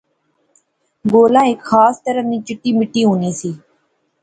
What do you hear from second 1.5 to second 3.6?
خاص طرح نی چٹی مٹی ہونی سی